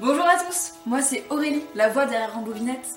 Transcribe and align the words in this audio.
Bonjour 0.00 0.26
à 0.26 0.36
tous, 0.36 0.72
moi 0.86 1.00
c'est 1.02 1.24
Aurélie, 1.30 1.62
la 1.76 1.88
voix 1.88 2.04
derrière 2.04 2.34
Rambobinette. 2.34 2.88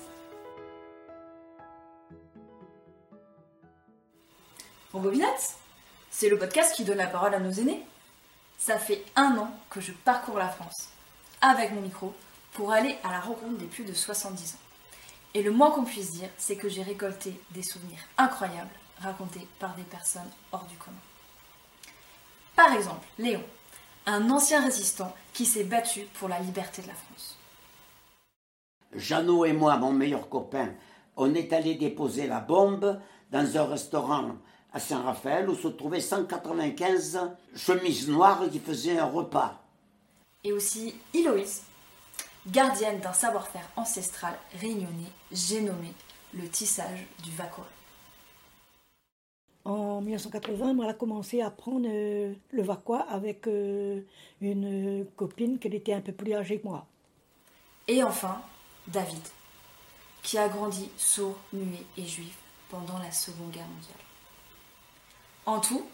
Rambobinette 4.92 5.54
C'est 6.10 6.28
le 6.28 6.36
podcast 6.36 6.74
qui 6.74 6.82
donne 6.82 6.96
la 6.98 7.06
parole 7.06 7.34
à 7.34 7.38
nos 7.38 7.52
aînés. 7.52 7.86
Ça 8.58 8.78
fait 8.78 9.04
un 9.14 9.38
an 9.38 9.48
que 9.70 9.80
je 9.80 9.92
parcours 9.92 10.38
la 10.38 10.48
France, 10.48 10.88
avec 11.40 11.70
mon 11.70 11.82
micro, 11.82 12.12
pour 12.54 12.72
aller 12.72 12.98
à 13.04 13.12
la 13.12 13.20
rencontre 13.20 13.58
des 13.58 13.66
plus 13.66 13.84
de 13.84 13.94
70 13.94 14.54
ans. 14.54 14.58
Et 15.34 15.44
le 15.44 15.52
moins 15.52 15.70
qu'on 15.70 15.84
puisse 15.84 16.10
dire, 16.10 16.30
c'est 16.36 16.56
que 16.56 16.68
j'ai 16.68 16.82
récolté 16.82 17.40
des 17.52 17.62
souvenirs 17.62 18.00
incroyables 18.16 18.74
racontés 19.00 19.46
par 19.60 19.76
des 19.76 19.84
personnes 19.84 20.30
hors 20.50 20.64
du 20.64 20.76
commun. 20.76 20.96
Par 22.56 22.72
exemple, 22.72 23.06
Léon, 23.18 23.44
un 24.08 24.30
ancien 24.30 24.64
résistant 24.64 25.14
qui 25.34 25.44
s'est 25.44 25.64
battu 25.64 26.06
pour 26.18 26.28
la 26.28 26.40
liberté 26.40 26.80
de 26.82 26.88
la 26.88 26.94
France. 26.94 27.36
Jeannot 28.94 29.44
et 29.44 29.52
moi, 29.52 29.76
mon 29.76 29.92
meilleur 29.92 30.28
copain, 30.30 30.70
on 31.16 31.34
est 31.34 31.52
allé 31.52 31.74
déposer 31.74 32.26
la 32.26 32.40
bombe 32.40 32.98
dans 33.30 33.58
un 33.58 33.64
restaurant 33.66 34.36
à 34.72 34.80
Saint-Raphaël 34.80 35.50
où 35.50 35.54
se 35.54 35.68
trouvaient 35.68 36.00
195 36.00 37.20
chemises 37.54 38.08
noires 38.08 38.48
qui 38.50 38.60
faisaient 38.60 38.98
un 38.98 39.04
repas. 39.04 39.62
Et 40.42 40.52
aussi 40.52 40.94
Héloïse, 41.12 41.62
gardienne 42.46 43.00
d'un 43.00 43.12
savoir-faire 43.12 43.68
ancestral 43.76 44.34
réunionnais, 44.58 45.12
j'ai 45.32 45.60
nommé 45.60 45.92
le 46.32 46.48
tissage 46.48 47.06
du 47.22 47.30
Vacois. 47.32 47.66
En 49.68 50.00
1980, 50.00 50.72
moi, 50.72 50.86
elle 50.86 50.92
a 50.92 50.94
commencé 50.94 51.42
à 51.42 51.48
apprendre 51.48 51.86
euh, 51.92 52.32
le 52.52 52.62
Vacois 52.62 53.04
avec 53.10 53.46
euh, 53.46 54.00
une 54.40 55.04
copine 55.14 55.58
qui 55.58 55.68
était 55.68 55.92
un 55.92 56.00
peu 56.00 56.12
plus 56.12 56.32
âgée 56.32 56.58
que 56.58 56.66
moi. 56.66 56.86
Et 57.86 58.02
enfin, 58.02 58.40
David, 58.86 59.20
qui 60.22 60.38
a 60.38 60.48
grandi 60.48 60.88
sourd, 60.96 61.36
muet 61.52 61.84
et 61.98 62.06
juif 62.06 62.34
pendant 62.70 62.98
la 62.98 63.12
Seconde 63.12 63.50
Guerre 63.50 63.66
mondiale. 63.66 63.92
En 65.44 65.60
tout, 65.60 65.86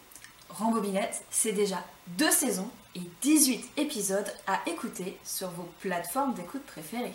Rambobinette, 0.50 1.24
c'est 1.32 1.52
déjà 1.52 1.82
deux 2.06 2.30
saisons 2.30 2.70
et 2.94 3.02
18 3.22 3.70
épisodes 3.76 4.32
à 4.46 4.60
écouter 4.68 5.18
sur 5.24 5.50
vos 5.50 5.68
plateformes 5.80 6.34
d'écoute 6.34 6.64
préférées. 6.64 7.10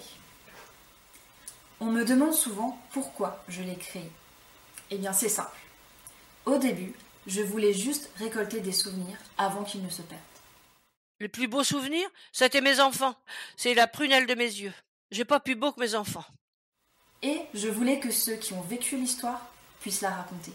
On 1.80 1.85
me 1.85 2.03
demande 2.03 2.33
souvent 2.33 2.77
pourquoi 2.91 3.41
je 3.47 3.63
l'ai 3.63 3.77
créé. 3.77 4.11
Eh 4.91 4.97
bien, 4.97 5.13
c'est 5.13 5.30
simple. 5.30 5.55
Au 6.45 6.57
début, 6.57 6.93
je 7.27 7.41
voulais 7.41 7.73
juste 7.73 8.09
récolter 8.17 8.59
des 8.61 8.71
souvenirs 8.71 9.17
avant 9.37 9.63
qu'ils 9.63 9.83
ne 9.83 9.89
se 9.89 10.01
perdent. 10.01 10.19
Le 11.19 11.27
plus 11.27 11.47
beau 11.47 11.63
souvenir, 11.63 12.07
c'était 12.31 12.61
mes 12.61 12.79
enfants. 12.79 13.13
C'est 13.57 13.73
la 13.73 13.87
prunelle 13.87 14.25
de 14.25 14.35
mes 14.35 14.45
yeux. 14.45 14.73
J'ai 15.11 15.25
pas 15.25 15.39
plus 15.39 15.55
beau 15.55 15.71
que 15.71 15.81
mes 15.81 15.95
enfants. 15.95 16.25
Et 17.21 17.41
je 17.53 17.67
voulais 17.67 17.99
que 17.99 18.11
ceux 18.11 18.35
qui 18.35 18.53
ont 18.53 18.61
vécu 18.61 18.95
l'histoire 18.95 19.51
puissent 19.81 20.01
la 20.01 20.11
raconter. 20.11 20.53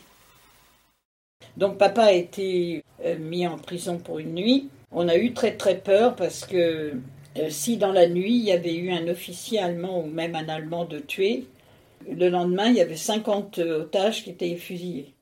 Donc 1.57 1.77
papa 1.77 2.05
a 2.05 2.13
été 2.13 2.83
euh, 3.05 3.19
mis 3.19 3.47
en 3.47 3.59
prison 3.59 3.99
pour 3.99 4.19
une 4.19 4.35
nuit. 4.35 4.71
On 4.91 5.09
a 5.09 5.17
eu 5.17 5.35
très 5.35 5.57
très 5.57 5.79
peur 5.79 6.17
parce 6.17 6.47
que 6.47 6.95
euh, 7.37 7.51
si 7.51 7.77
dans 7.77 7.93
la 7.93 8.09
nuit 8.09 8.35
il 8.35 8.45
y 8.45 8.53
avait 8.53 8.75
eu 8.75 8.91
un 8.91 9.07
officier 9.09 9.59
allemand 9.59 10.01
ou 10.01 10.07
même 10.07 10.35
un 10.35 10.49
allemand 10.49 10.87
de 10.87 10.99
tué, 10.99 11.47
le 12.09 12.29
lendemain 12.31 12.69
il 12.69 12.77
y 12.77 12.81
avait 12.81 12.97
50 12.97 13.59
otages 13.59 14.25
qui 14.25 14.31
étaient 14.31 14.57
fusillés. 14.57 15.15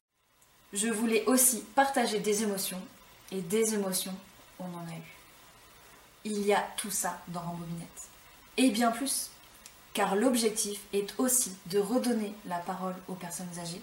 Je 0.73 0.89
voulais 0.89 1.25
aussi 1.27 1.61
partager 1.75 2.19
des 2.19 2.42
émotions, 2.42 2.83
et 3.31 3.41
des 3.41 3.75
émotions, 3.75 4.15
on 4.59 4.65
en 4.65 4.87
a 4.89 4.97
eu. 4.97 5.19
Il 6.25 6.47
y 6.47 6.55
a 6.55 6.62
tout 6.77 6.91
ça 6.91 7.20
dans 7.28 7.41
Rambobinette. 7.41 8.09
Et 8.56 8.70
bien 8.70 8.91
plus, 8.91 9.31
car 9.93 10.17
l'objectif 10.17 10.81
est 10.93 11.19
aussi 11.19 11.53
de 11.67 11.78
redonner 11.78 12.33
la 12.47 12.59
parole 12.59 12.95
aux 13.09 13.15
personnes 13.15 13.59
âgées, 13.59 13.82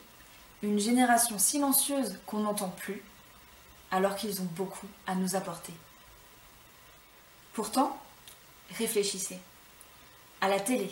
une 0.62 0.80
génération 0.80 1.38
silencieuse 1.38 2.18
qu'on 2.26 2.40
n'entend 2.40 2.70
plus, 2.70 3.04
alors 3.92 4.16
qu'ils 4.16 4.42
ont 4.42 4.50
beaucoup 4.56 4.88
à 5.08 5.16
nous 5.16 5.36
apporter. 5.36 5.74
Pourtant, 7.54 8.00
réfléchissez. 8.78 9.40
À 10.42 10.48
la 10.48 10.60
télé, 10.60 10.90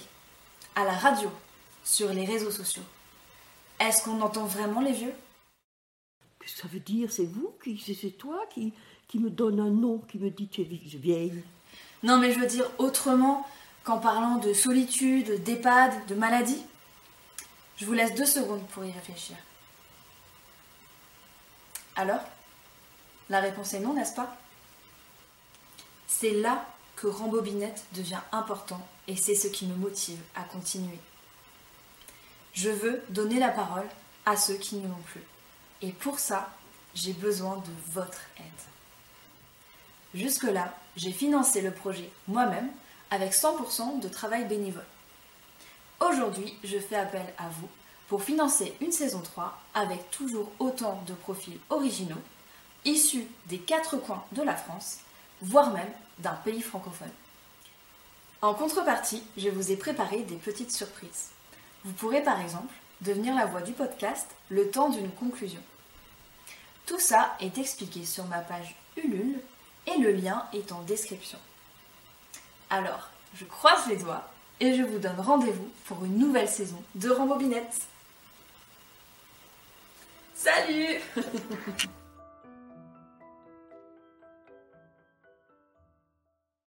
à 0.76 0.84
la 0.84 0.94
radio, 0.94 1.32
sur 1.84 2.10
les 2.10 2.26
réseaux 2.26 2.52
sociaux. 2.52 2.84
Est-ce 3.80 4.04
qu'on 4.04 4.22
entend 4.22 4.46
vraiment 4.46 4.82
les 4.82 4.92
vieux? 4.92 5.14
Ça 6.48 6.68
veut 6.68 6.80
dire 6.80 7.12
C'est 7.12 7.26
vous 7.26 7.54
qui, 7.64 7.78
c'est 7.80 8.12
toi 8.12 8.46
qui, 8.54 8.74
qui 9.08 9.20
me 9.20 9.30
donne 9.30 9.60
un 9.60 9.70
nom, 9.70 10.00
qui 10.10 10.18
me 10.18 10.30
dit 10.30 10.48
tu 10.48 10.62
es 10.62 10.66
vieille. 10.66 11.44
Non, 12.04 12.18
mais 12.18 12.32
je 12.32 12.40
veux 12.40 12.48
dire 12.48 12.70
autrement 12.78 13.46
qu'en 13.84 13.98
parlant 13.98 14.38
de 14.38 14.54
solitude, 14.54 15.44
d'EHPAD, 15.44 16.08
de 16.08 16.16
maladie. 16.16 16.62
Je 17.78 17.86
vous 17.86 17.94
laisse 17.94 18.16
deux 18.16 18.26
secondes 18.26 18.66
pour 18.68 18.84
y 18.84 18.92
réfléchir. 18.92 19.38
Alors 21.96 22.22
La 23.30 23.40
réponse 23.40 23.74
est 23.74 23.80
non, 23.80 23.94
n'est-ce 23.94 24.16
pas? 24.16 24.36
C'est 26.08 26.32
là 26.32 26.66
que 26.96 27.08
Rambobinette 27.08 27.86
devient 27.94 28.22
important 28.32 28.86
et 29.08 29.16
c'est 29.16 29.36
ce 29.36 29.48
qui 29.48 29.66
me 29.68 29.76
motive 29.76 30.20
à 30.36 30.44
continuer. 30.44 31.00
Je 32.54 32.70
veux 32.70 33.04
donner 33.10 33.40
la 33.40 33.50
parole 33.50 33.88
à 34.26 34.36
ceux 34.36 34.56
qui 34.56 34.76
n'y 34.76 34.86
ont 34.86 35.04
plus. 35.06 35.24
Et 35.82 35.92
pour 35.92 36.20
ça, 36.20 36.50
j'ai 36.96 37.14
besoin 37.14 37.58
de 37.58 37.92
votre 37.92 38.22
aide. 38.40 38.46
Jusque-là, 40.14 40.74
j'ai 40.96 41.12
financé 41.12 41.62
le 41.62 41.72
projet 41.72 42.10
moi-même 42.28 42.70
avec 43.12 43.34
100% 43.34 44.00
de 44.00 44.08
travail 44.08 44.46
bénévole. 44.46 44.86
Aujourd'hui, 46.00 46.58
je 46.64 46.80
fais 46.80 46.96
appel 46.96 47.26
à 47.38 47.50
vous 47.50 47.70
pour 48.08 48.24
financer 48.24 48.76
une 48.82 48.92
saison 48.92 49.22
3 49.22 49.60
avec 49.74 50.10
toujours 50.12 50.52
autant 50.60 51.04
de 51.08 51.14
profils 51.14 51.60
originaux, 51.70 52.22
issus 52.86 53.28
des 53.48 53.60
quatre 53.60 53.98
coins 53.98 54.24
de 54.32 54.42
la 54.42 54.56
France, 54.56 55.00
voire 55.42 55.72
même 55.72 55.92
d'un 56.20 56.36
pays 56.36 56.62
francophone. 56.62 57.12
En 58.42 58.54
contrepartie, 58.54 59.24
je 59.36 59.50
vous 59.50 59.72
ai 59.72 59.78
préparé 59.78 60.22
des 60.22 60.36
petites 60.36 60.72
surprises. 60.72 61.30
Vous 61.84 61.94
pourrez 61.94 62.24
par 62.24 62.40
exemple 62.42 62.74
devenir 63.02 63.36
la 63.36 63.46
voix 63.46 63.62
du 63.62 63.74
podcast 63.74 64.28
le 64.50 64.70
temps 64.70 64.90
d'une 64.90 65.12
conclusion. 65.12 65.62
Tout 66.86 67.00
ça 67.00 67.36
est 67.40 67.58
expliqué 67.58 68.06
sur 68.06 68.26
ma 68.26 68.40
page 68.40 68.76
Ulule 68.96 69.40
et 69.86 69.98
le 70.00 70.12
lien 70.12 70.46
est 70.54 70.72
en 70.72 70.82
description. 70.82 71.38
Alors, 72.70 73.10
je 73.36 73.46
croise 73.46 73.88
les 73.88 73.98
doigts 73.98 74.30
et 74.60 74.74
je 74.74 74.84
vous 74.84 75.00
donne 75.00 75.20
rendez-vous 75.20 75.70
pour 75.86 76.04
une 76.04 76.18
nouvelle 76.18 76.50
saison 76.50 76.82
de 76.96 77.10
Rambobinette. 77.10 77.82
Salut 80.34 81.02